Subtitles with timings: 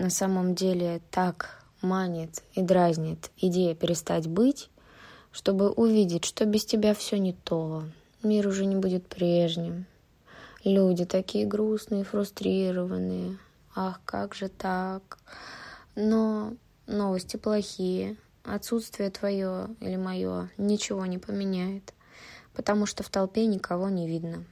[0.00, 4.70] на самом деле так манит и дразнит идея перестать быть,
[5.30, 7.84] чтобы увидеть, что без тебя все не то,
[8.22, 9.86] мир уже не будет прежним.
[10.64, 13.38] Люди такие грустные, фрустрированные.
[13.74, 15.18] Ах, как же так?
[15.94, 16.54] Но
[16.86, 18.16] новости плохие.
[18.42, 21.92] Отсутствие твое или мое ничего не поменяет,
[22.54, 24.44] потому что в толпе никого не видно.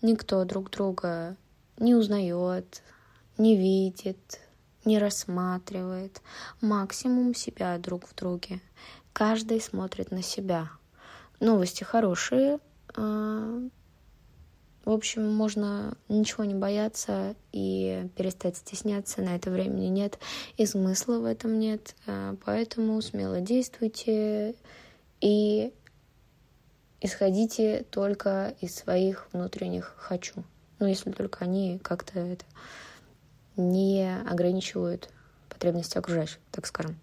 [0.00, 1.36] Никто друг друга
[1.76, 2.82] не узнает,
[3.36, 4.40] не видит,
[4.88, 6.22] не рассматривает.
[6.62, 8.60] Максимум себя друг в друге.
[9.12, 10.70] Каждый смотрит на себя.
[11.40, 12.58] Новости хорошие.
[12.96, 13.60] А,
[14.84, 19.20] в общем, можно ничего не бояться и перестать стесняться.
[19.20, 20.18] На это времени нет
[20.56, 21.94] и смысла в этом нет.
[22.06, 24.54] А, поэтому смело действуйте
[25.20, 25.74] и
[27.02, 30.44] исходите только из своих внутренних «хочу».
[30.78, 32.44] Ну, если только они как-то это
[33.58, 35.10] не ограничивают
[35.48, 36.98] потребности окружающих, так скажем.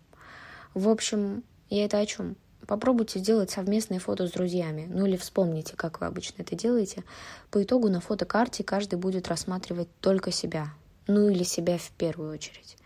[0.73, 2.35] В общем, я это о чем?
[2.67, 7.03] Попробуйте сделать совместные фото с друзьями, ну или вспомните, как вы обычно это делаете.
[7.51, 10.73] По итогу на фотокарте каждый будет рассматривать только себя,
[11.05, 12.77] ну или себя в первую очередь.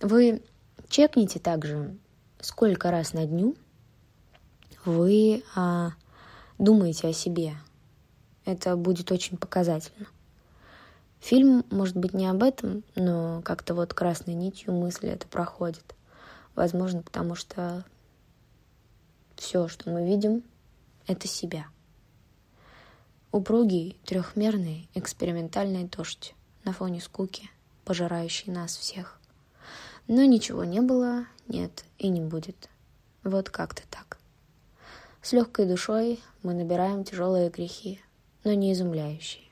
[0.00, 0.42] Вы
[0.88, 1.96] чекните также,
[2.40, 3.56] сколько раз на дню
[4.84, 5.92] вы а,
[6.58, 7.54] думаете о себе.
[8.44, 10.06] Это будет очень показательно.
[11.20, 15.94] Фильм, может быть, не об этом, но как-то вот красной нитью мысли это проходит.
[16.54, 17.84] Возможно, потому что
[19.36, 20.42] все, что мы видим,
[21.06, 21.66] это себя.
[23.30, 27.50] Упругий, трехмерный, экспериментальный дождь на фоне скуки,
[27.84, 29.20] пожирающий нас всех.
[30.06, 32.68] Но ничего не было, нет и не будет.
[33.24, 34.18] Вот как-то так.
[35.20, 38.00] С легкой душой мы набираем тяжелые грехи,
[38.44, 39.47] но не изумляющие.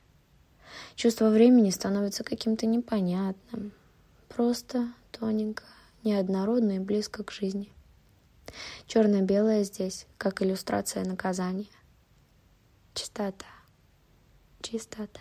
[0.96, 3.72] Чувство времени становится каким-то непонятным,
[4.30, 5.62] просто, тоненько,
[6.04, 7.70] неоднородно и близко к жизни.
[8.86, 11.66] Черно-белое здесь, как иллюстрация наказания.
[12.94, 13.44] Чистота,
[14.62, 15.20] чистота.